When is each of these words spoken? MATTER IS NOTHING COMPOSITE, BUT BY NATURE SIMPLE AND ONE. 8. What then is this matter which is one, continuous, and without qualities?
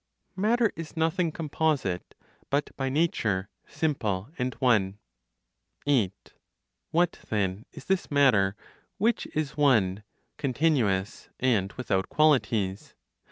MATTER 0.35 0.73
IS 0.75 0.97
NOTHING 0.97 1.31
COMPOSITE, 1.31 2.15
BUT 2.49 2.75
BY 2.75 2.89
NATURE 2.89 3.49
SIMPLE 3.67 4.29
AND 4.39 4.55
ONE. 4.55 4.97
8. 5.85 6.33
What 6.89 7.19
then 7.29 7.67
is 7.71 7.85
this 7.85 8.09
matter 8.09 8.55
which 8.97 9.27
is 9.35 9.55
one, 9.55 10.01
continuous, 10.37 11.29
and 11.39 11.71
without 11.73 12.09
qualities? 12.09 12.95